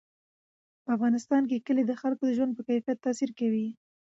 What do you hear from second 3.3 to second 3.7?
کوي.